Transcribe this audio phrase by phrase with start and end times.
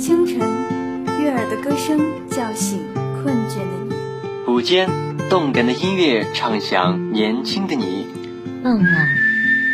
[0.00, 0.38] 清晨，
[1.20, 2.78] 悦耳的歌声叫醒
[3.22, 4.88] 困倦的你；午间，
[5.28, 8.06] 动感的音乐唱响年轻的你；
[8.64, 9.08] 傍晚，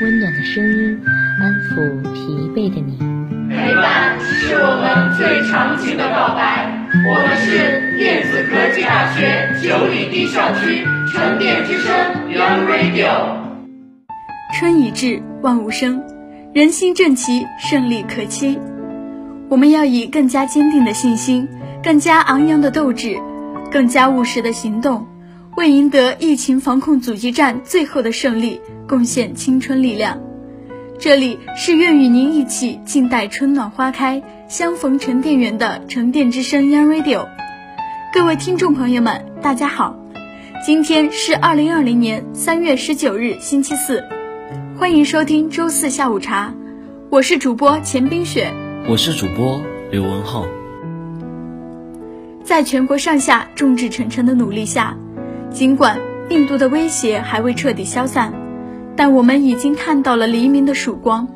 [0.02, 1.00] 温暖的声音
[1.40, 2.98] 安抚疲惫的你。
[3.48, 6.74] 陪伴是我们最长情的告白。
[7.08, 11.94] 我们是电子科技大学九里堤校区沉淀之声
[12.28, 13.36] Young Radio。
[14.58, 16.02] 春已至，万物生，
[16.52, 18.58] 人心正齐，胜利可期。
[19.48, 21.48] 我们要以更加坚定的信心，
[21.82, 23.20] 更加昂扬的斗志，
[23.70, 25.06] 更加务实的行动，
[25.56, 30.20] 为赢得疫情防控阻击战最后的胜利，贡献青春力量。
[30.98, 37.28] 这里是愿与您一起静待春暖花开，相逢沉淀园的沉淀之声 Young Radio。
[38.12, 39.94] 各位听众朋友们，大家好，
[40.64, 44.02] 今天是二零二零年三月十九日，星期四，
[44.76, 46.52] 欢迎收听周四下午茶，
[47.10, 48.50] 我是主播钱冰雪，
[48.88, 50.46] 我是主播刘文浩。
[52.44, 54.96] 在全国上下众志成城的努力下，
[55.50, 58.32] 尽管病毒的威胁还未彻底消散。
[58.94, 61.26] 但我们已经看到了黎明的曙光，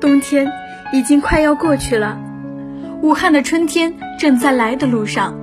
[0.00, 0.50] 冬天
[0.94, 2.18] 已经快要过去了，
[3.02, 5.38] 武汉的春天正在来的路上。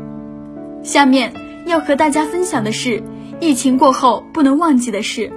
[0.81, 1.31] 下面
[1.67, 3.03] 要和大家分享的是
[3.39, 5.31] 疫情过后不能忘记的事。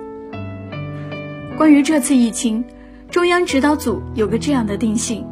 [1.59, 2.65] 关于这次疫情，
[3.11, 5.27] 中央指导组有个这样的定性：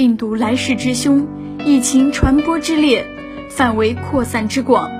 [0.00, 1.28] 病毒来势之凶，
[1.62, 3.04] 疫情传播之烈，
[3.50, 4.90] 范围扩散之广，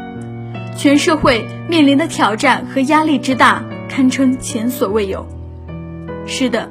[0.77, 3.65] 全社会面临的挑战和压力之大。
[3.89, 5.27] 堪称前所未有。
[6.27, 6.69] 是的，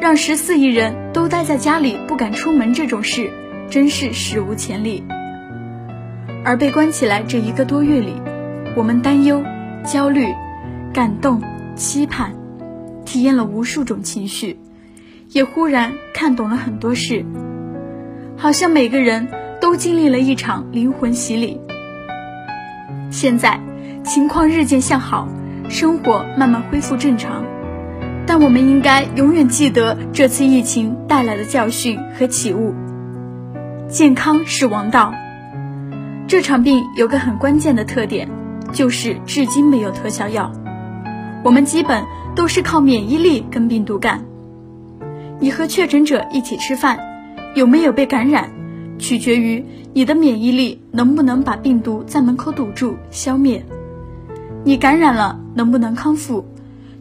[0.00, 3.30] 让十四亿人都待在家里不敢出门这种事，
[3.70, 5.04] 真是史无前例。
[6.44, 8.14] 而被关起来这一个多月里，
[8.76, 9.44] 我们担忧、
[9.86, 10.26] 焦虑、
[10.92, 11.40] 感动、
[11.76, 12.32] 期盼，
[13.04, 14.58] 体验了无数种情绪，
[15.28, 17.24] 也忽然看懂了很多事，
[18.40, 19.28] 好像每个人
[19.60, 21.60] 都经历了一场灵魂洗礼。
[23.10, 23.60] 现在
[24.02, 25.28] 情况日渐向好。
[25.68, 27.44] 生活慢慢恢复正常，
[28.26, 32.74] 但我们应该永远记得这次疫情带来的教训和启悟。
[33.86, 35.14] 健康是王道。
[36.26, 38.28] 这场病有个很关键的特点，
[38.72, 40.50] 就是至今没有特效药。
[41.44, 42.02] 我们基本
[42.34, 44.24] 都是靠免疫力跟病毒干。
[45.38, 46.98] 你和确诊者一起吃饭，
[47.54, 48.50] 有没有被感染，
[48.98, 53.64] 取决于你的免疫力能不能把病毒在门口堵住、消灭。
[54.64, 56.44] 你感染了能不能康复，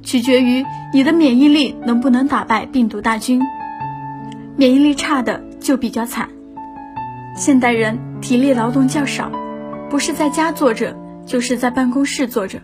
[0.02, 3.42] 取决于你的免疫力能不能打败病毒大军。
[4.56, 6.30] 免疫力差的就比较惨。
[7.36, 9.32] 现代人体力劳动较少，
[9.90, 12.60] 不是在家坐着，就是在办公室坐着，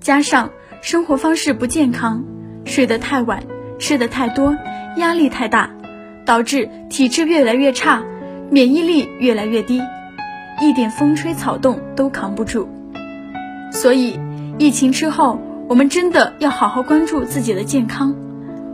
[0.00, 2.24] 加上生活方式不健康，
[2.64, 3.44] 睡得太晚，
[3.78, 4.56] 吃的太多，
[4.96, 5.70] 压力太大，
[6.32, 8.02] 导致体质越来越差，
[8.48, 9.82] 免疫力越来越低，
[10.62, 12.66] 一点风吹草动都扛不住。
[13.70, 14.18] 所以，
[14.58, 15.38] 疫情之后，
[15.68, 18.16] 我们真的要好好关注自己的健康，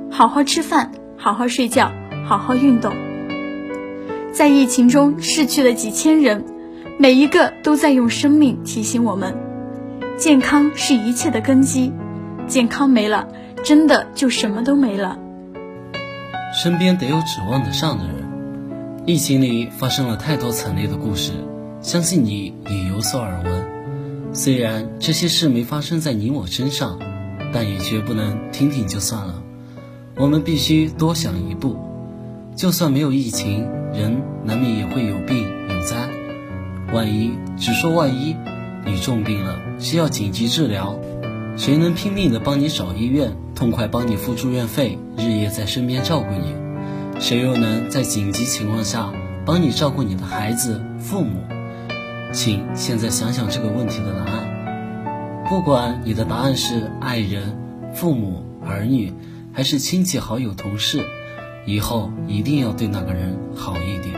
[0.08, 1.90] 好好吃饭，好好睡觉，
[2.24, 2.92] 好好运动。
[4.32, 6.44] 在疫情中逝去了几千人，
[6.96, 9.34] 每一个都在用生命提醒我们：
[10.16, 11.92] 健康是一切的根基，
[12.46, 13.26] 健康没了，
[13.64, 15.18] 真的就什么都没了。
[16.54, 18.14] 身边得有指望得上的人。
[19.06, 21.32] 疫情里发生了太多惨烈的故事，
[21.80, 23.66] 相信你也有所耳闻。
[24.34, 26.98] 虽然这些事没发生在你我身上，
[27.52, 29.42] 但也绝不能听听就算了。
[30.16, 31.76] 我们必须多想一步。
[32.54, 36.08] 就算没有疫情，人难免也会有病有灾。
[36.92, 38.36] 万一只说万一，
[38.84, 40.98] 你重病了需要紧急治疗，
[41.58, 46.54] 谁能拼命的帮你找医院，痛快帮你付住院费，日夜在身边照顾你？
[47.18, 49.12] 谁又能在紧急情况下
[49.44, 51.42] 帮你照顾你的孩子、父母？
[52.32, 55.46] 请现在想想这个问题的答案。
[55.50, 57.58] 不管你的答案是爱人、
[57.92, 59.12] 父母、儿女，
[59.52, 61.04] 还是亲戚、好友、同事，
[61.66, 64.14] 以后一定要对那个人好一点。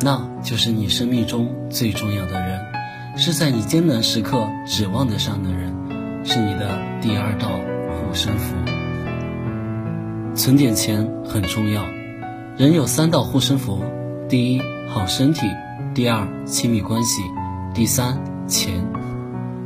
[0.00, 2.60] 那就是你生命中最重要的人，
[3.16, 5.71] 是在你艰难时刻指望得上的人，
[6.24, 8.54] 是你的第二道护身符。
[10.34, 11.82] 存点钱很重要。
[12.56, 13.82] 人有三道护身符：
[14.28, 15.46] 第一，好身体。
[15.94, 17.22] 第二，亲密关系；
[17.74, 18.72] 第三，钱。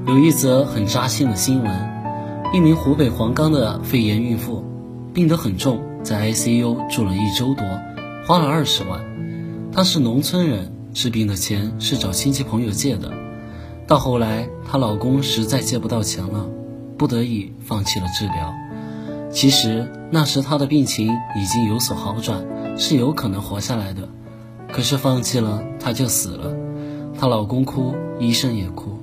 [0.06, 1.72] 有一则很扎心的新闻：
[2.52, 4.64] 一名湖北黄冈的肺炎孕妇，
[5.12, 7.64] 病得很重，在 ICU 住了一周多，
[8.26, 9.00] 花了二十万。
[9.72, 13.25] 她是农村人，治病的钱是找亲戚朋友借的。
[13.86, 16.48] 到后来，她老公实在借不到钱了，
[16.98, 18.52] 不得已放弃了治疗。
[19.30, 22.44] 其实那时她的病情已经有所好转，
[22.76, 24.08] 是有可能活下来的。
[24.72, 26.52] 可是放弃了她就死了，
[27.16, 28.98] 她老公哭，医生也哭。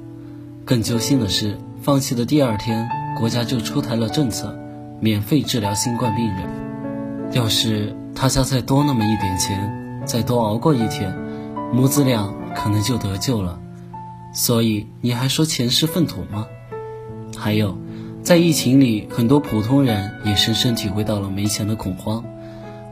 [0.65, 4.57] 更揪心的是，放弃的第二天，国家就出台了政策，
[4.99, 7.31] 免费治疗新冠病人。
[7.31, 11.15] 要是他家再多那么一点钱，再多熬过一天，
[11.71, 13.59] 母子俩可能就得救了。
[14.33, 16.47] 所以你还说钱是粪土吗？
[17.37, 17.77] 还有，
[18.23, 22.23] 在疫情里，很多普通人也深深体会到了没钱的恐慌。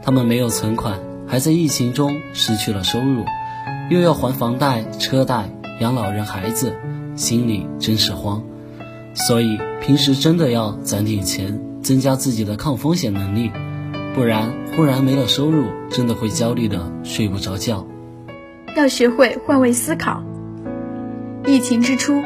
[0.03, 3.25] 他们没有存款，还在疫情中失去了收入，
[3.89, 5.49] 又要还房贷、车贷、
[5.79, 6.73] 养老人、孩子。
[7.13, 8.41] 心里真是慌，
[9.13, 13.51] 所以平时真的要攒点钱，增加自己的抗风险能力，
[14.15, 17.85] 不然忽然没了收入，真的会焦虑的睡不着觉。
[18.77, 20.23] 要学会换位思考。
[21.45, 22.21] 疫情之初，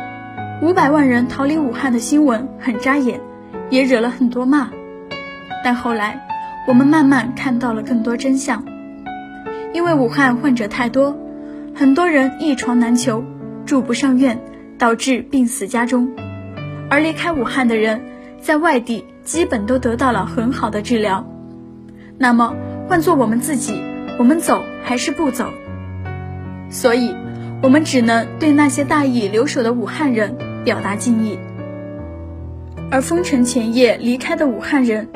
[0.62, 3.21] 五百万人逃离武汉的新闻很扎眼，
[3.69, 4.69] 也惹了很多骂。
[5.63, 6.27] 但后来，
[6.67, 8.63] 我们慢慢看到了更多真相。
[9.73, 11.17] 因为武汉患者太多，
[11.73, 13.23] 很多人一床难求，
[13.65, 14.39] 住不上院。
[14.77, 16.11] 导致病死家中，
[16.89, 18.01] 而离开武汉的人，
[18.41, 21.25] 在外地基本都得到了很好的治疗。
[22.18, 22.53] 那么
[22.85, 23.81] 换做我们自己，
[24.19, 25.45] 我们走还是不走？
[26.69, 27.15] 所以，
[27.65, 31.39] 我们只能对那些大义留守的武汉人表达敬意。
[32.91, 35.07] 而封城前夜离开的武汉人，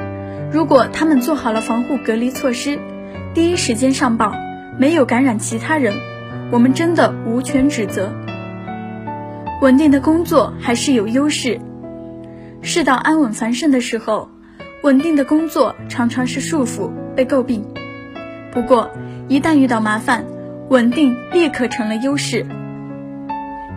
[0.52, 2.80] 如果他们做好了防护隔离措施，
[3.36, 4.34] 第一时间上报，
[4.80, 5.94] 没有感染其他人，
[6.50, 8.12] 我们真的无权指责。
[9.62, 11.60] 稳定的工作还是有优势。
[12.64, 14.28] 世道安稳繁盛的时候，
[14.82, 17.64] 稳定的工作常常是束缚，被诟病。
[18.52, 18.90] 不过，
[19.28, 20.26] 一旦遇到麻烦，
[20.70, 22.46] 稳定立刻成了优势。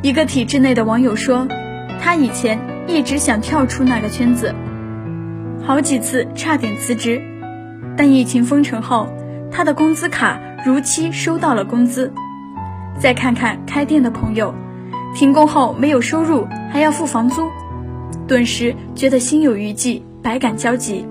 [0.03, 1.49] 一个体制内的网友说，
[2.03, 4.55] 他以前一直想跳出那个圈子，
[5.65, 7.23] 好几次差点辞职，
[7.97, 9.09] 但疫情封城后，
[9.51, 12.13] 他的工资卡如期收到了工资。
[12.99, 14.55] 再看看开店的朋友。
[15.15, 17.51] 停工后没有收入，还要付房租，
[18.27, 21.07] 顿时觉得心有余悸，百感交集。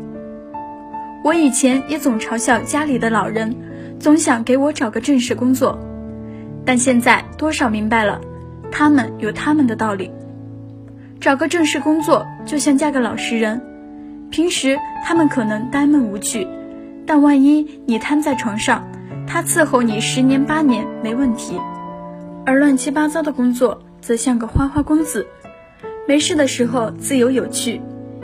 [1.23, 3.55] 我以前也总嘲笑家里的老人，
[4.01, 5.79] 总想给我找个正式工作，
[6.65, 8.19] 但现在多少明白了，
[8.71, 10.11] 他们有他们的道理。
[11.19, 13.61] 找个正式工作就像嫁个老实人，
[14.31, 16.47] 平时他们可能呆闷无趣，
[17.05, 18.85] 但万一你瘫在床上，
[19.27, 21.61] 他伺候你十年八年没问题，
[22.45, 23.83] 而乱七八糟的工作。
[24.01, 25.27] 则像个花花公子，
[26.07, 27.79] 没事的时候自由有趣，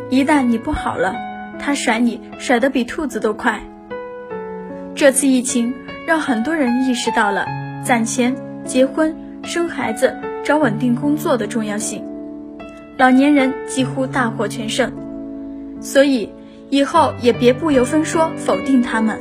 [0.09, 1.13] 一旦你不好了，
[1.59, 3.61] 他甩你甩得比兔子都快。
[4.97, 5.75] 这次疫情
[6.07, 7.45] 让很多人意识到了
[7.83, 8.35] 攒钱、
[8.65, 12.03] 结婚、生孩子、找稳定工作的重要性，
[12.97, 14.91] 老年人几乎大获全胜。
[15.79, 16.33] 所以
[16.71, 19.19] 以后也别不由分说否定他们，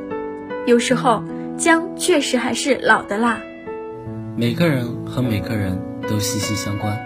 [0.67, 1.23] 有时候
[1.59, 3.39] 姜确实还是老的辣。
[4.35, 5.79] 每个人和每个人。
[6.09, 6.97] 都息息相关。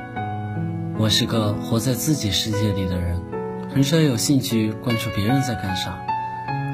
[0.99, 3.19] 我是个活在自己世界里的人，
[3.73, 5.99] 很少有兴趣关注别人在干啥，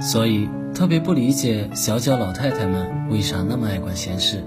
[0.00, 4.44] 所以特别不理解小脚老太太们为啥那么爱管闲事。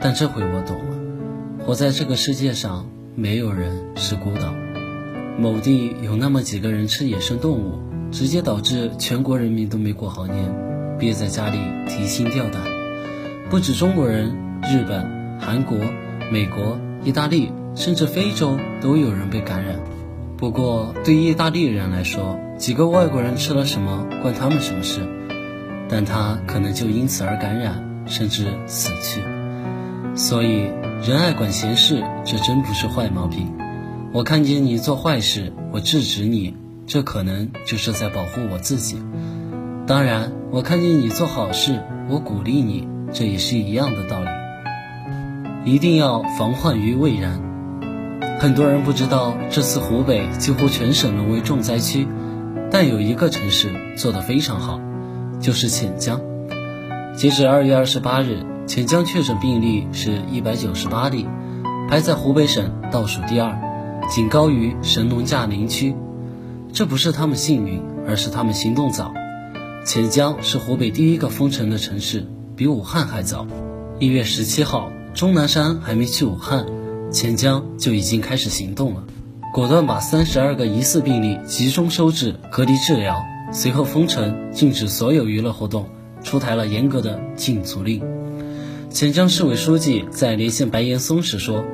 [0.00, 4.54] 但这回我懂了，活在这个世界上，没有人是孤岛。
[5.36, 7.80] 某地有那么几个人吃野生动物，
[8.12, 10.54] 直接导致全国人民都没过好年，
[11.00, 11.58] 憋在家里
[11.88, 12.62] 提心吊胆。
[13.50, 14.28] 不止中国人，
[14.62, 15.76] 日本、韩国、
[16.30, 16.78] 美国。
[17.02, 19.80] 意大利甚至非洲都有人被感染，
[20.36, 25.00] 不过对意大利人来说，几个外国人吃了什么关他们什么事？
[25.90, 29.20] 但他可能就因此而感染，甚至死去。
[30.14, 30.70] 所以
[31.02, 33.52] 人爱管闲事，这真不是坏毛病。
[34.12, 36.54] 我看见你做坏事，我制止你，
[36.86, 39.02] 这可能就是在保护我自己。
[39.86, 44.28] 当然，我看见你做好事，我鼓励你，这也是一样的道理。
[45.64, 47.40] 一定要防患于未然。
[48.38, 52.08] 很多人不知道，这次湖北几乎全省沦为重灾区，
[52.70, 54.80] 但有一个城市做得非常好，
[55.40, 56.20] 就是潜江。
[57.16, 61.26] 截止二月二十八日，潜江确诊病例是一百九十八例，
[61.88, 63.58] 排在湖北省倒数第二，
[64.08, 65.94] 仅高于神农架林区。
[66.72, 69.12] 这不是他们幸运，而是他们行动早。
[69.84, 73.46] 潜江是湖北第一个封城的城市，比武汉还早。
[73.98, 74.92] 一月十七号。
[75.12, 76.64] 钟南山还没去武汉，
[77.10, 79.02] 潜江就已经开始行动了，
[79.52, 83.20] 果断把三十二个疑似病例集中收治隔离治疗，
[83.52, 85.88] 随后封城，禁止所有娱乐活动，
[86.22, 88.00] 出台了严格的禁足令。
[88.90, 91.64] 潜江市委书记在连线白岩松时说：“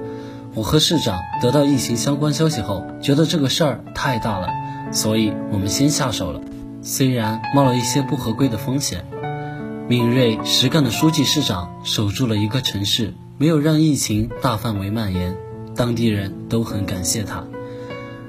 [0.54, 4.48] 我和市长得到疫情相关消息后，觉得这个事儿太大了，
[4.90, 6.40] 所以我们先下手了，
[6.80, 9.04] 虽然冒了一些不合规的风险。”
[9.88, 15.36] 敏锐实干的书记市长守住了一个城市，没有让疫情大范围蔓延，
[15.76, 17.44] 当地人都很感谢他。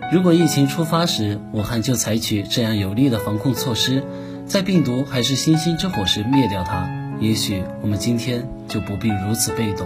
[0.09, 4.03] 如果疫情出发时，武汉就采取这样有力的防控措施，
[4.45, 9.85] 在病毒还是星星之火时灭掉它，也许我们今天就不必如此被动。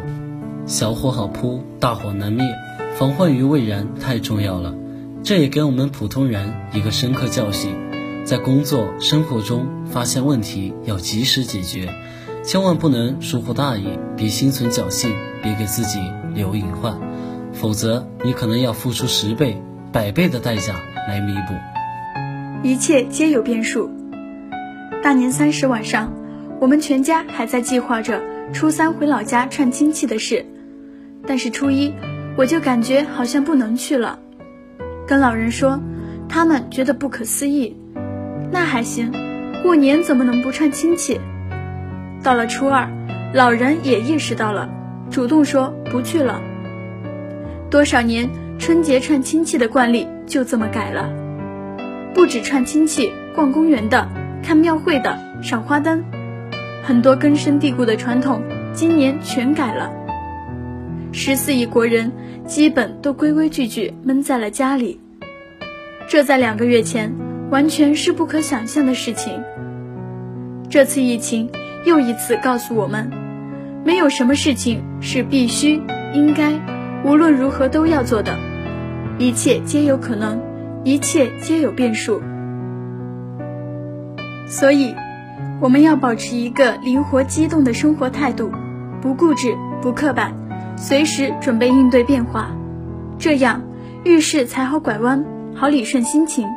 [0.68, 2.46] 小火好扑，大火难灭，
[3.00, 4.76] 防患于未然太重要了。
[5.24, 7.76] 这也给我们普通人一个深刻教训：
[8.24, 11.92] 在工作生活中发现问题要及时解决，
[12.44, 16.00] 千万不能疏忽大意，别心存侥幸，别给自己
[16.36, 17.00] 留隐患，
[17.54, 19.60] 否则你可能要付出十倍。
[19.94, 20.74] 百倍的代价
[21.10, 21.54] 来弥补，
[22.64, 23.92] 一切皆有变数。
[25.04, 26.14] 大年三十晚上，
[26.62, 28.22] 我们全家还在计划着
[28.54, 30.46] 初三回老家串亲戚的事，
[31.28, 31.94] 但是初一
[32.38, 34.18] 我就感觉好像不能去了。
[35.06, 35.78] 跟老人说，
[36.30, 37.76] 他们觉得不可思议。
[38.50, 39.12] 那还行，
[39.62, 41.20] 过年怎么能不串亲戚？
[42.24, 42.90] 到了初二，
[43.34, 44.70] 老人也意识到了，
[45.10, 46.42] 主动说不去了。
[47.70, 48.30] 多少年？
[48.62, 51.12] 春节串亲戚的惯例就这么改了，
[52.14, 54.08] 不止串亲戚、逛公园的、
[54.44, 56.04] 看庙会的、赏花灯，
[56.84, 59.92] 很多根深蒂固的传统今年全改了。
[61.12, 62.12] 十四亿国人
[62.46, 65.00] 基本都规规矩矩闷在了家里，
[66.08, 67.12] 这在两个月前
[67.50, 69.42] 完全是不可想象的事情。
[70.70, 71.50] 这次疫情
[71.84, 73.10] 又一次告诉我们，
[73.84, 75.82] 没有什么事情是必须、
[76.14, 76.52] 应该、
[77.04, 78.51] 无论如何都要做的。
[79.18, 80.40] 一切皆有可能，
[80.84, 82.22] 一切皆有变数，
[84.48, 84.96] 所以
[85.60, 88.52] 我们要保持一个灵活机动的生活态度，
[89.02, 90.34] 不固执，不刻板，
[90.76, 92.52] 随时准备应对变化，
[93.20, 93.62] 这样
[94.04, 96.48] 遇事才好拐弯，好理顺心情。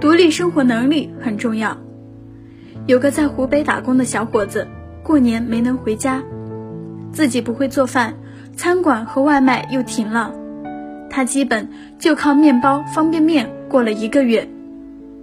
[0.00, 1.76] 独立生活能力很重要。
[2.86, 4.68] 有个在湖北打工的小伙子，
[5.02, 6.22] 过年没能回家，
[7.10, 8.14] 自己不会做饭，
[8.54, 10.32] 餐馆和外卖又停了。
[11.18, 14.48] 他基本就靠面包、方便面过了一个月，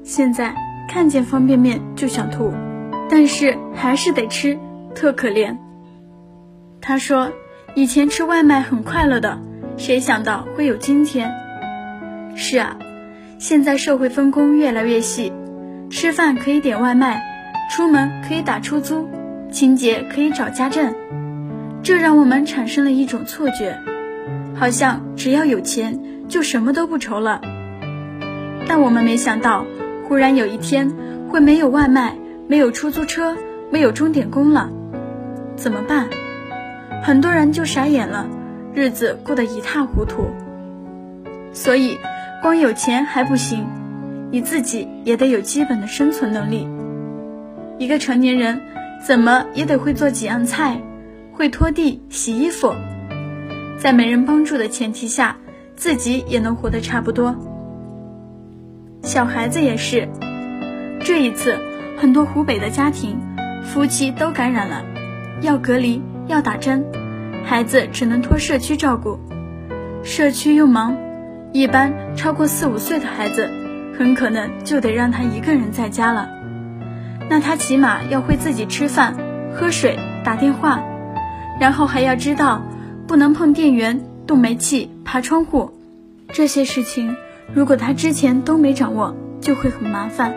[0.03, 0.53] 现在
[0.89, 2.51] 看见方便面就想吐，
[3.09, 4.59] 但是还是得吃，
[4.93, 5.55] 特可怜。
[6.81, 7.31] 他说
[7.75, 9.39] ：“以前吃外卖很快乐的，
[9.77, 11.31] 谁想到会有今天？”
[12.35, 12.75] 是啊，
[13.39, 15.31] 现在社会分工越来越细，
[15.89, 17.23] 吃饭可以点外卖，
[17.71, 19.07] 出门可以打出租，
[19.49, 20.93] 清洁可以找家政，
[21.81, 23.79] 这让我们产生了一种错觉。
[24.55, 27.41] 好像只要有钱就什么都不愁了，
[28.67, 29.65] 但我们没想到，
[30.07, 30.93] 忽然有一天
[31.29, 32.15] 会没有外卖，
[32.47, 33.35] 没有出租车，
[33.69, 34.69] 没有钟点工了，
[35.55, 36.07] 怎么办？
[37.03, 38.27] 很多人就傻眼了，
[38.73, 40.29] 日子过得一塌糊涂。
[41.51, 41.97] 所以，
[42.41, 43.67] 光有钱还不行，
[44.31, 46.67] 你自己也得有基本的生存能力。
[47.77, 48.61] 一个成年人，
[49.05, 50.81] 怎么也得会做几样菜，
[51.33, 52.73] 会拖地、洗衣服。
[53.77, 55.35] 在没人帮助的前提下，
[55.75, 57.35] 自己也能活得差不多。
[59.03, 60.07] 小孩子也是，
[61.01, 61.59] 这一次
[61.97, 63.19] 很多湖北的家庭，
[63.63, 64.83] 夫妻都感染了，
[65.41, 66.83] 要隔离，要打针，
[67.43, 69.19] 孩子只能托社区照顾，
[70.03, 70.97] 社区又忙，
[71.51, 73.47] 一般超过四五岁的孩子，
[73.99, 76.29] 很可能就得让他一个人在家了。
[77.29, 79.15] 那他起码要会自己吃饭、
[79.53, 80.81] 喝水、打电话，
[81.59, 82.61] 然后还要知道。
[83.07, 85.71] 不能碰电源、动煤气、爬窗户，
[86.33, 87.15] 这些事情
[87.53, 90.33] 如果他之前都没掌握，就会很麻烦。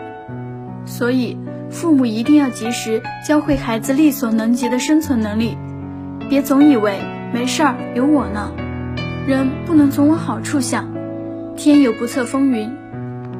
[0.85, 1.37] 所以，
[1.71, 5.57] 父母一定要及时教会孩子力所能及的生存能力，
[6.29, 6.99] 别总以为
[7.33, 8.51] 没事儿有我呢。
[9.27, 10.89] 人不能总往好处想，
[11.55, 12.71] 天有不测风云，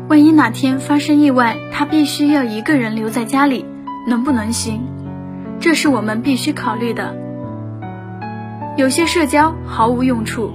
[0.08, 3.66] 万一哪天发生意外，他必须要一个人留在家里，
[4.08, 4.82] 能不能行？
[5.60, 7.29] 这是我们必须考虑的。
[8.80, 10.54] 有些社交毫无用处。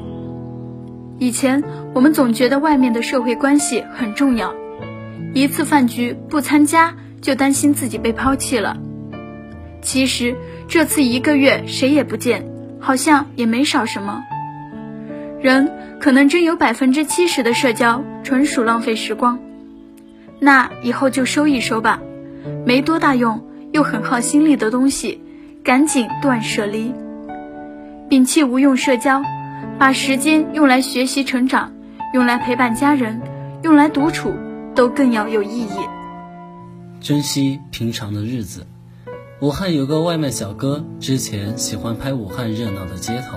[1.19, 1.63] 以前
[1.93, 4.55] 我们总觉得外面的社会关系很重要，
[5.35, 8.79] 一次饭局不参加就担心自己被抛弃了。
[9.83, 10.35] 其实
[10.69, 12.49] 这次一个月谁也不见，
[12.81, 14.23] 好像也没少什么。
[15.39, 19.39] 人可能真有百分之七十的社交纯属浪费时光，
[20.41, 22.01] 那以后就收一收吧，
[22.65, 25.21] 没多大用又很耗心力的东西，
[25.63, 26.91] 赶紧断舍离。
[28.15, 29.25] 摒弃无用社交，
[29.77, 31.73] 把时间用来学习成长，
[32.13, 33.21] 用来陪伴家人，
[33.65, 34.33] 用来独处，
[34.73, 35.79] 都更要有意义。
[37.01, 38.69] 珍惜平常的日子。
[39.41, 43.37] 武汉有个外卖小哥，之前喜欢拍武汉热闹的街头，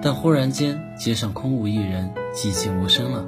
[0.00, 3.26] 但忽然间街上空无一人，寂静无声了，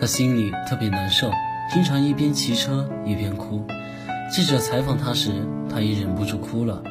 [0.00, 1.30] 他心里特别难受，
[1.70, 3.62] 经常一边骑车一边哭，
[4.32, 5.32] 记者采访他时，
[5.70, 6.82] 他也忍不住哭了。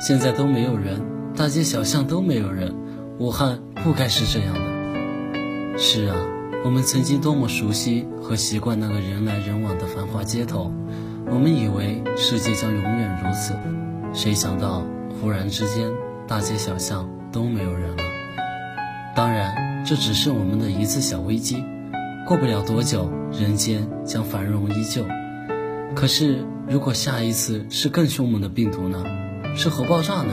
[0.00, 0.98] 现在都没有人，
[1.36, 2.72] 大街小巷都没有人，
[3.18, 5.76] 武汉不该是这样的。
[5.76, 6.16] 是啊，
[6.64, 10.72] 我们曾经多么熟悉和习惯那个人来人往的繁华街头，
[11.26, 13.52] 我们以为世界将永远如此，
[14.12, 14.86] 谁想到
[15.20, 15.90] 忽然之间，
[16.28, 18.02] 大街小巷都没有人了。
[19.16, 21.64] 当然，这只是我们的一次小危机，
[22.28, 25.04] 过不了多久，人间将繁荣依旧。
[25.96, 29.04] 可是，如果下一次是更凶猛的病毒呢？
[29.56, 30.32] 是核爆炸呢？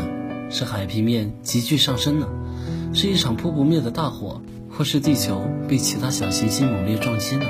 [0.52, 2.28] 是海平面急剧上升呢？
[2.94, 7.46] 是一场扑不灭的大火，或是地球被其他小行星猛烈撞击呢？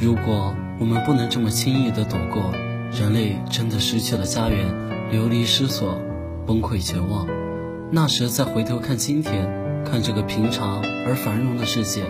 [0.00, 2.50] 如果我们不能这么轻易地躲过，
[2.98, 4.66] 人类真的失去了家园，
[5.12, 6.00] 流离失所，
[6.46, 7.26] 崩溃绝望，
[7.90, 12.04] 那时再回头看今天，看这个平常而繁荣的世界，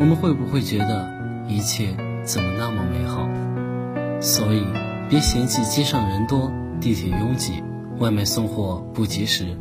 [0.00, 1.06] 我们会不会觉得
[1.46, 1.94] 一切
[2.24, 3.28] 怎么那么美好？
[4.20, 4.64] 所以，
[5.10, 7.62] 别嫌弃街上人多，地铁拥挤。
[7.98, 9.56] 外卖送货不及时，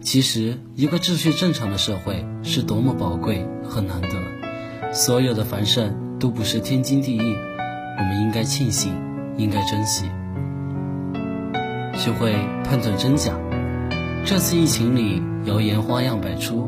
[0.00, 4.92] 其实一个秩序正常的社会是多么宝贵和难得。
[4.92, 7.20] 所有的繁盛都不是天经地义，
[7.98, 8.92] 我们应该庆幸，
[9.36, 10.06] 应该珍惜。
[11.94, 12.32] 学会
[12.64, 13.32] 判断真假。
[14.24, 16.66] 这次疫情里，谣言花样百出：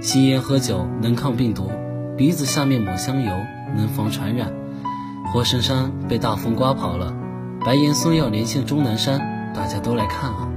[0.00, 1.70] 吸烟喝酒能抗病毒，
[2.16, 3.30] 鼻子下面抹香油
[3.76, 4.52] 能防传染，
[5.32, 7.14] 活生生被大风刮跑了，
[7.64, 9.31] 白岩松要连线钟南山。
[9.54, 10.48] 大家都来看啊！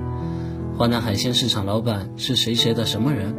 [0.78, 3.36] 华南海鲜市场老板是谁谁的什么人？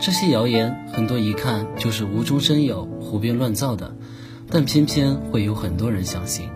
[0.00, 3.94] 这些谣言很多一看就是无中生有、胡编乱造的，
[4.50, 6.48] 但偏偏会有很多人相信。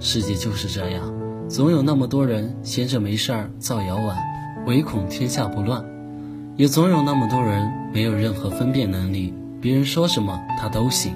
[0.00, 1.12] 世界就是这样，
[1.48, 4.16] 总有那么多人闲着没事儿造谣玩，
[4.66, 5.84] 唯恐天下不乱；
[6.56, 11.12] 也总有那么多人没有任何分辨能力，别人说什么他都信。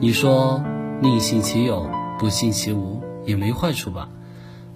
[0.00, 0.62] 你说
[1.00, 1.88] 宁信其有，
[2.18, 4.08] 不信其无，也没坏处吧？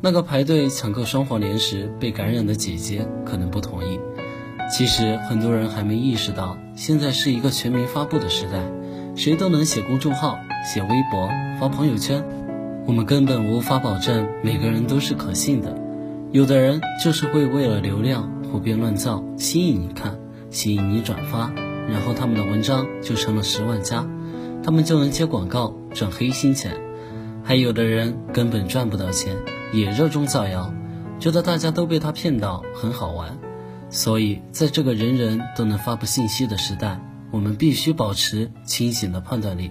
[0.05, 4.01] 那个排队抢购双黄连时被感染的姐姐可能不同意。
[4.69, 8.65] 其实很多人还没意识到，现在是一个全民发布的时代，
[9.15, 11.29] 谁都能写公众号、写微博、
[11.61, 12.25] 发朋友圈。
[12.85, 15.73] 我们根本无法保证每个人都是可信的。
[16.33, 20.19] 有的人就是会为了流量胡编乱造，吸引你看，
[20.51, 21.53] 吸引你转发，
[21.89, 24.05] 然后他们的文章就成了十万加，
[24.65, 26.73] 他们就能接广告赚黑心钱。
[27.45, 29.37] 还有的人根本赚不到钱。
[29.73, 30.73] 也热衷造谣，
[31.19, 33.39] 觉得大家都被他骗到很好玩，
[33.91, 39.71] 所以在这个人人都能发布信息的时代，我们必须保持清醒的判断力。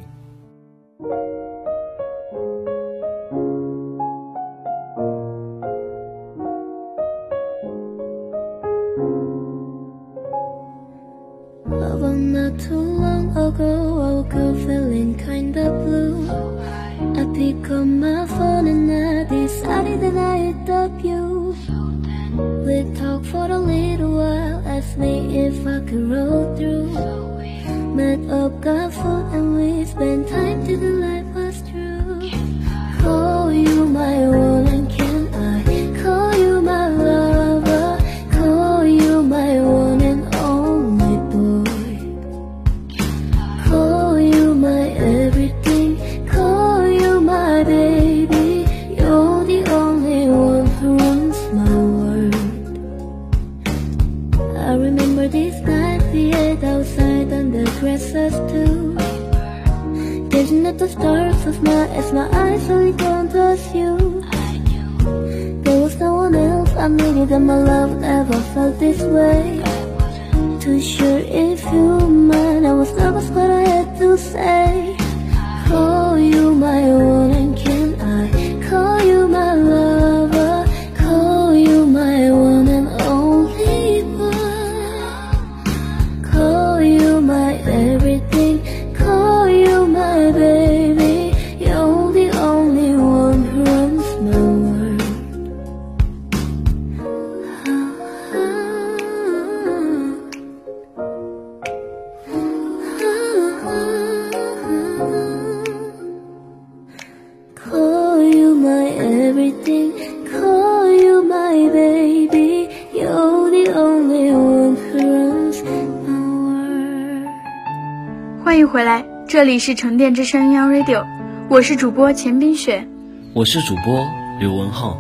[119.52, 121.06] 里是沉淀之声 Young Radio，
[121.50, 122.88] 我是主播钱冰雪，
[123.34, 124.08] 我是主播
[124.40, 124.98] 刘文浩，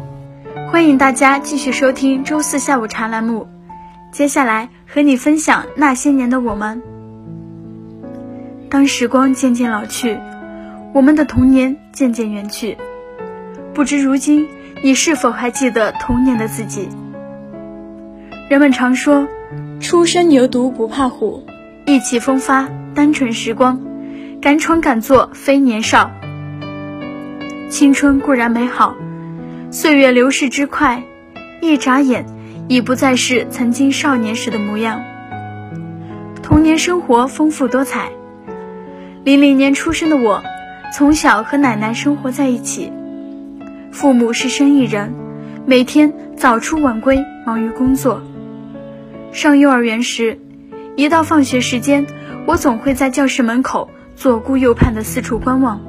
[0.70, 3.48] 欢迎大家继续收听周四下午茶栏目。
[4.12, 6.82] 接下来和你分享那些年的我们。
[8.70, 10.20] 当时光渐渐老去，
[10.94, 12.78] 我们的童年渐渐远去，
[13.74, 14.50] 不知如今
[14.84, 16.90] 你是否还记得童年的自己？
[18.50, 19.30] 人们常说，
[19.80, 21.46] 初生牛犊不怕虎，
[21.86, 23.80] 意气风发，单纯时光，
[24.42, 26.10] 敢闯敢做非年少。
[27.70, 28.96] 青春固然美好，
[29.70, 31.04] 岁月流逝之快，
[31.62, 32.26] 一眨眼
[32.68, 35.00] 已不再是曾经少年时的模样。
[36.42, 38.10] 童年生活丰富多彩，
[39.24, 40.44] 零零年出生的我，
[40.92, 42.92] 从小和奶奶生活在一起。
[43.92, 45.14] 父母是生意人，
[45.68, 48.24] 每天早出晚归，忙于工作。
[49.32, 50.40] 上幼儿园时，
[50.96, 52.08] 一到放学时间，
[52.48, 55.82] 我总会在教室门口左顾右盼的四处观望。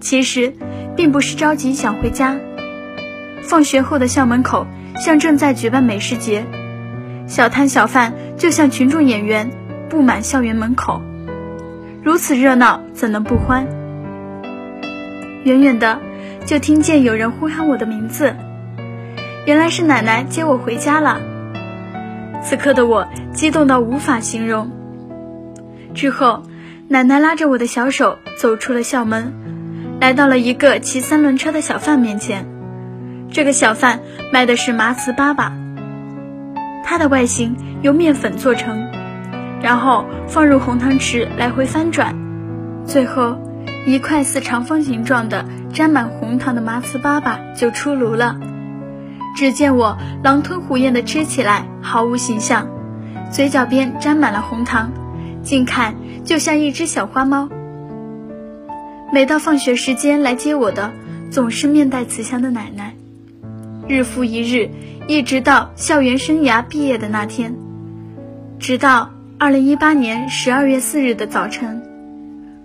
[0.00, 0.54] 其实，
[0.96, 2.36] 并不是着急想回家。
[3.42, 4.66] 放学后的校门口
[4.98, 6.44] 像正在举办美食节，
[7.28, 9.52] 小摊小贩就像群众演员，
[9.88, 11.00] 布满校园门口。
[12.02, 13.68] 如此热闹，怎能不欢？
[15.44, 16.00] 远远的。
[16.44, 18.34] 就听见有人呼喊我的名字，
[19.46, 21.20] 原来是奶奶接我回家了。
[22.42, 24.72] 此刻的我激动到无法形容。
[25.94, 26.42] 之后，
[26.90, 29.34] 奶奶拉着我的小手走出了校门，
[30.00, 32.46] 来到了一个骑三轮车的小贩面前。
[33.30, 34.00] 这个小贩
[34.32, 35.52] 卖的是麻糍粑粑，
[36.84, 38.88] 它的外形由面粉做成，
[39.60, 42.16] 然后放入红汤匙来回翻转，
[42.86, 43.38] 最后。
[43.86, 48.36] 一块似长方形状的沾满红糖的麻糍粑粑就出炉了。
[49.34, 52.68] 只见我狼吞虎咽地吃起来，毫无形象，
[53.30, 54.90] 嘴角边沾满了红糖，
[55.48, 55.94] 近看
[56.26, 57.48] 就像一只小花猫。
[59.10, 60.92] 每到放学时间来接我的，
[61.30, 62.92] 总是面带慈祥的奶奶。
[63.88, 64.68] 日复一日，
[65.06, 67.54] 一直到校园生涯毕业的那天，
[68.58, 69.08] 直到
[69.38, 71.82] 二零一八年十二月四日的早晨，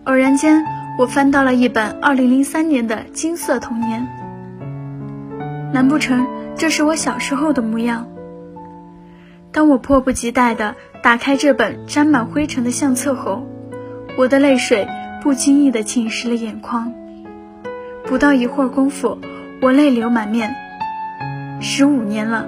[0.03, 0.61] 偶然间。
[0.99, 4.05] 我翻到了一本2003年的《金色童年》，
[5.73, 8.05] 难不成这是我小时候的模样？
[9.53, 13.45] 当我迫不及待地打开这本沾满灰尘的相册后，
[14.17, 14.87] 我的泪水
[15.21, 16.93] 不经意地浸湿了眼眶。
[18.05, 19.17] 不到一会儿功夫，
[19.61, 20.55] 我泪流满面。
[21.59, 22.47] 十五年了，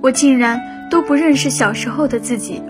[0.00, 2.62] 我竟然都不认识小时候的自己，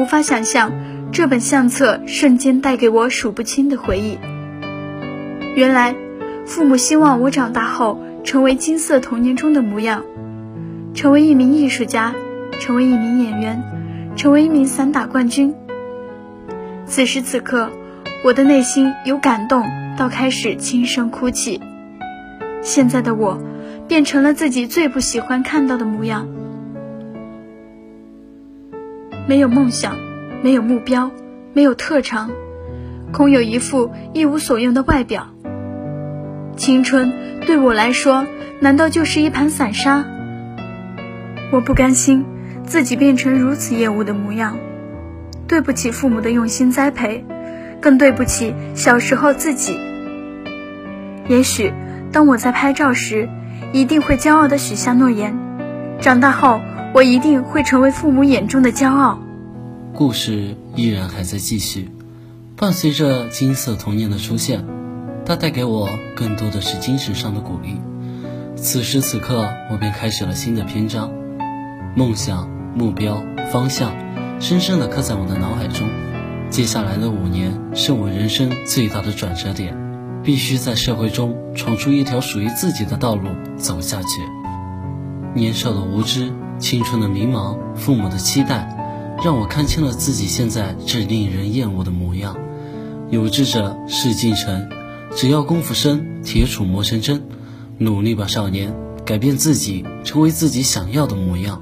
[0.00, 0.72] 无法想象。
[1.12, 4.18] 这本相册瞬间带给我数不清的回忆。
[5.54, 5.94] 原来，
[6.44, 10.02] 父母希望我长大后成为金色童年中的模样，
[10.92, 12.14] 成为一名艺术家，
[12.58, 13.62] 成为一名演员，
[14.18, 15.54] 成为一名散打冠军。
[16.84, 17.70] 此时此刻，
[18.24, 19.64] 我的内心由感动
[19.96, 21.62] 到开始轻声哭泣。
[22.60, 23.38] 现在的我，
[23.86, 26.28] 变成了自己最不喜欢看到的模样，
[29.26, 29.96] 没有梦想。
[30.40, 31.10] 没有目标，
[31.52, 32.30] 没有特长，
[33.10, 35.26] 空有一副一无所用的外表。
[36.56, 37.12] 青春
[37.44, 38.24] 对我来说，
[38.60, 40.04] 难道就是一盘散沙？
[41.50, 42.24] 我不甘心
[42.68, 44.58] 自己变成如此厌恶的模样，
[45.48, 47.24] 对不起父母的用心栽培，
[47.80, 49.76] 更对不起小时候自己。
[51.28, 51.72] 也许，
[52.12, 53.28] 当我在拍照时，
[53.72, 55.36] 一定会骄傲地许下诺言：
[56.00, 56.60] 长大后，
[56.94, 59.18] 我一定会成为父母眼中的骄傲。
[59.94, 61.90] 故事依然还在继续，
[62.54, 64.64] 伴随着金色童年的出现，
[65.24, 67.80] 它带给我更多的是精神上的鼓励。
[68.56, 71.10] 此时此刻，我便开始了新的篇章，
[71.94, 72.48] 梦想、
[72.78, 73.20] 目标、
[73.52, 73.92] 方向，
[74.38, 75.88] 深深地刻在我的脑海中。
[76.48, 79.76] 接下来的五年是我人生最大的转折点，
[80.22, 84.22] 必须在社会中闯出一条属于自己的道路走下去。
[85.34, 88.76] 年少的无知，青春的迷茫，父母的期待。
[89.24, 92.36] 让我看清了自己现在这令人厌恶的模样。
[93.10, 94.68] 有志者事竟成，
[95.16, 97.20] 只要功夫深，铁杵磨成针。
[97.78, 98.72] 努力吧，少年，
[99.04, 101.60] 改变自己，成为自己想要的模样。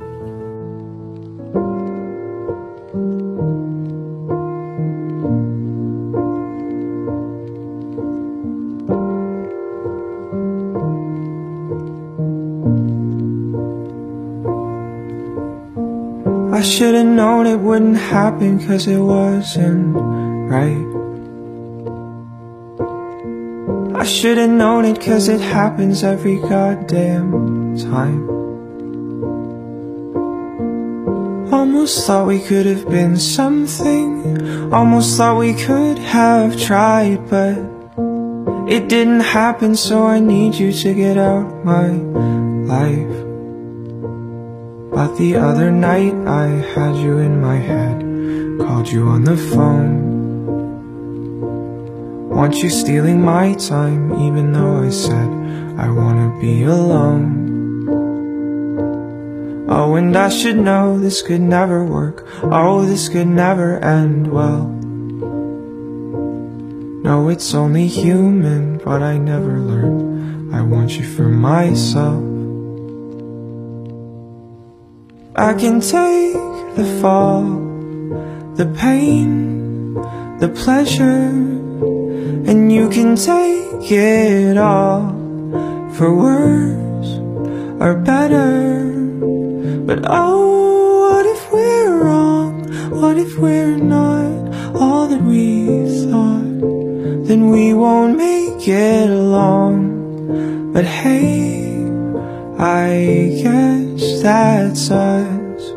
[16.66, 19.94] Should've known it wouldn't happen cause it wasn't
[20.50, 20.86] right.
[23.94, 28.28] I should've known it cause it happens every goddamn time.
[31.52, 34.72] Almost thought we could have been something.
[34.72, 37.58] Almost thought we could have tried but
[38.68, 41.90] It didn't happen so I need you to get out my
[42.66, 43.35] life
[44.96, 48.00] but the other night I had you in my head
[48.64, 49.92] Called you on the phone
[52.30, 55.28] Want you stealing my time Even though I said
[55.78, 57.44] I wanna be alone.
[59.68, 62.26] Oh, and I should know this could never work.
[62.42, 64.68] Oh, this could never end well.
[67.04, 70.54] No, it's only human, but I never learned.
[70.54, 72.35] I want you for myself.
[75.38, 76.32] I can take
[76.76, 77.42] the fall,
[78.54, 79.92] the pain,
[80.38, 81.28] the pleasure,
[82.48, 85.10] and you can take it all
[85.92, 87.18] for worse
[87.82, 88.90] or better.
[89.84, 92.64] But oh, what if we're wrong?
[92.98, 95.66] What if we're not all that we
[96.10, 97.26] thought?
[97.28, 100.72] Then we won't make it along.
[100.72, 101.75] But hey,
[102.58, 105.72] I guess that's us.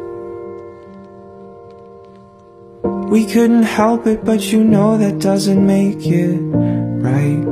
[3.12, 6.40] We couldn't help it, but you know that doesn't make it
[7.04, 7.44] right.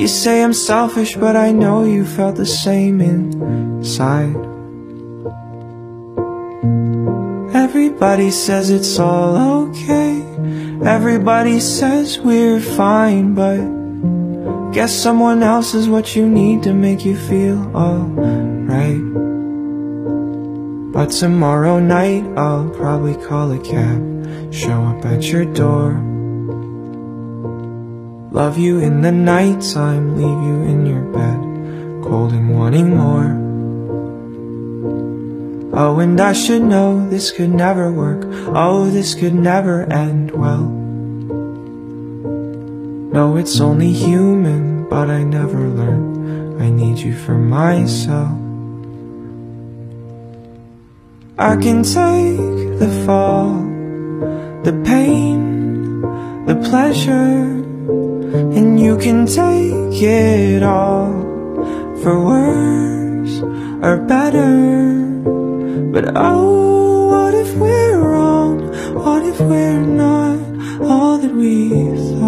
[0.00, 4.36] You say I'm selfish, but I know you felt the same inside.
[7.54, 10.22] Everybody says it's all okay.
[10.84, 13.79] Everybody says we're fine, but
[14.72, 19.00] guess someone else is what you need to make you feel alright.
[20.92, 25.94] But tomorrow night I'll probably call a cab, show up at your door.
[28.30, 33.38] Love you in the nighttime, leave you in your bed, cold and wanting more.
[35.72, 38.22] Oh, and I should know this could never work.
[38.54, 40.79] Oh, this could never end well.
[43.12, 46.62] No, it's only human, but I never learned.
[46.62, 48.38] I need you for myself.
[51.36, 53.54] I can take the fall,
[54.62, 56.02] the pain,
[56.46, 57.58] the pleasure,
[58.56, 61.10] and you can take it all
[62.02, 63.42] for worse
[63.82, 65.02] or better.
[65.90, 68.70] But oh, what if we're wrong?
[68.94, 70.38] What if we're not
[70.80, 72.19] all that we thought?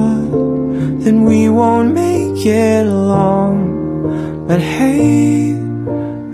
[1.05, 4.47] Then we won't make it along.
[4.47, 5.55] But hey,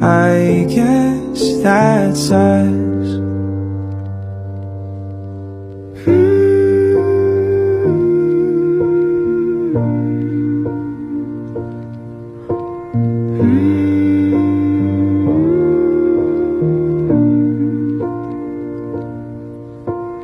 [0.02, 3.28] I guess that's us.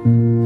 [0.07, 0.44] I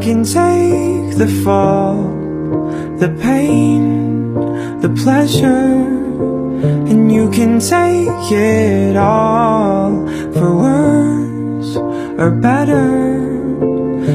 [0.00, 2.02] can take the fall,
[2.96, 4.32] the pain,
[4.80, 5.76] the pleasure,
[6.90, 11.76] and you can take it all for worse
[12.18, 13.20] or better.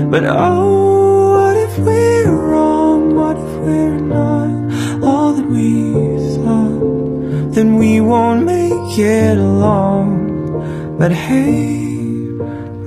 [0.09, 3.15] But oh, what if we're wrong?
[3.15, 5.93] What if we're not all that we
[6.41, 7.53] thought?
[7.53, 10.97] Then we won't make it along.
[10.97, 11.85] But hey,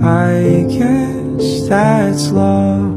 [0.03, 2.88] I guess that's love.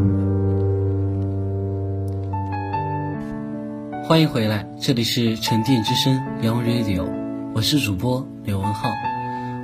[4.11, 7.09] 欢迎回来，这里是沉淀之声 Young Radio，
[7.55, 8.89] 我是主播刘文浩，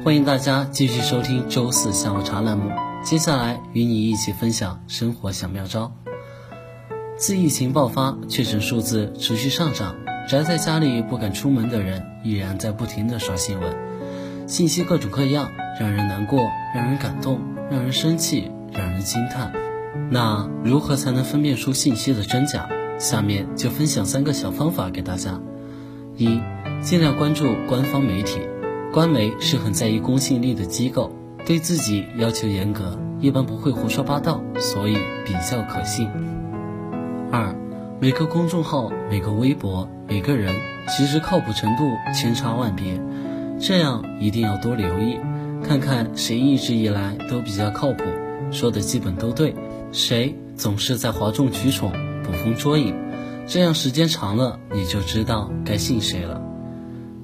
[0.06, 2.72] 欢迎大家继续收听周四下午茶栏目。
[3.04, 5.92] 接下来与你一起分享生活小妙招。
[7.18, 9.98] 自疫情爆发，确诊数字持续上涨，
[10.30, 13.76] 宅在家里不敢出门的人依然在不停的刷新闻，
[14.48, 19.52] 信息各种各样，让人难过，让人感动，让人生气，让人惊叹。
[20.10, 22.70] 那如何才能分辨出信息的真假？
[22.98, 25.40] 下面就分享三个小方法给大家：
[26.16, 26.42] 一、
[26.82, 28.40] 尽量关注官方媒体，
[28.92, 31.12] 官媒是很在意公信力的机构，
[31.46, 36.10] 对自己要求严格，一般不会胡说八道，所以比较可信。
[37.32, 37.56] 二、
[38.00, 40.56] 每个公众号、每个微博、每个人，
[40.90, 41.84] 其实靠谱程度
[42.16, 43.00] 千差万别，
[43.60, 45.20] 这样一定要多留意，
[45.64, 48.04] 看看谁一直以来都比较靠谱，
[48.50, 49.54] 说的基本都对，
[49.92, 51.92] 谁总是在哗众取宠。
[52.48, 52.96] 捕风捉影，
[53.46, 56.42] 这样时间长了，你就知道该信谁了。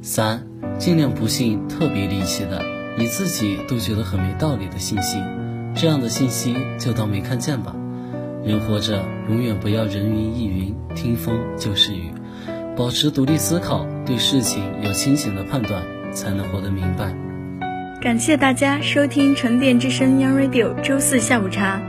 [0.01, 0.45] 三，
[0.77, 2.61] 尽量不信特别离奇的，
[2.97, 5.17] 你自己都觉得很没道理的信息，
[5.75, 7.73] 这样的信息就当没看见吧。
[8.43, 12.11] 人活着，永远不要人云亦云，听风就是雨，
[12.75, 15.81] 保持独立思考，对事情有清醒的判断，
[16.11, 17.15] 才能活得明白。
[18.01, 21.81] 感谢大家收听沉淀之声 Young Radio 周四下午茶，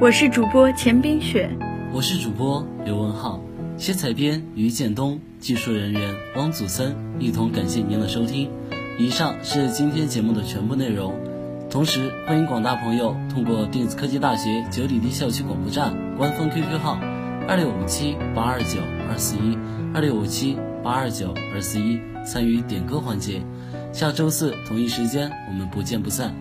[0.00, 1.48] 我是主播钱冰雪。
[1.92, 3.40] 我是主播刘文浩，
[3.76, 8.48] 写采编于建东，技术人员汪祖森，一同感谢您的收听。
[8.96, 11.12] 以上是今天节目的全部内容。
[11.68, 16.96] 同时，欢迎广大朋友通过电子科技大学九里堤校区广播站官方 QQ 号
[17.48, 18.78] 二六五七八二九
[19.10, 19.58] 二四一
[19.92, 23.42] 二六五七八二九二四一参与点歌环节。
[23.92, 26.32] 下周四同一时间，我们不见不散。